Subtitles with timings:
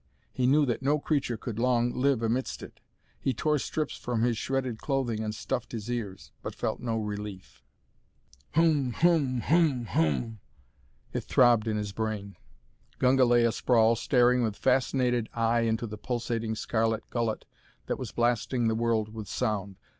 [0.33, 2.79] He knew that no creature could long live amidst it.
[3.19, 7.61] He tore strips from his shredded clothing and stuffed his ears, but felt no relief.
[8.55, 8.93] "HOOM!
[8.93, 9.41] HOOM!
[9.41, 9.41] HOOM!
[9.41, 9.85] HOOM!
[9.85, 10.39] HOOM!"
[11.13, 12.35] It throbbed in his brain.
[12.97, 17.45] Gunga lay a sprawl, staring with fascinated eye into the pulsating scarlet gullet
[17.85, 19.77] that was blasting the world with sound.